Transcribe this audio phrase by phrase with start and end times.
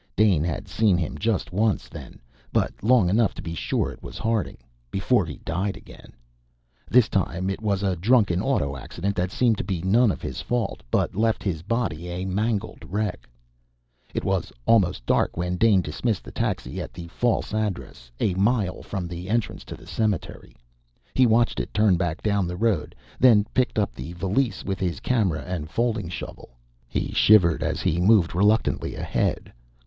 [0.15, 2.17] Dane had seen him just once then
[2.51, 4.57] but long enough to be sure it was Harding
[4.89, 6.13] before he died again.
[6.89, 10.19] This time, it was in a drunken auto accident that seemed to be none of
[10.19, 13.29] his fault, but left his body a mangled wreck.
[14.11, 18.81] It was almost dark when Dane dismissed the taxi at the false address, a mile
[18.81, 20.55] from the entrance to the cemetery.
[21.13, 24.99] He watched it turn back down the road, then picked up the valise with his
[24.99, 26.57] camera and folding shovel.
[26.87, 29.53] He shivered as he moved reluctantly ahead.